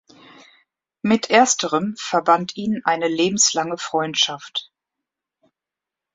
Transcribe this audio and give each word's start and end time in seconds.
Mit 1.03 1.29
ersterem 1.29 1.93
verband 1.95 2.57
ihn 2.57 2.81
eine 2.85 3.07
lebenslange 3.07 3.77
Freundschaft. 3.77 4.71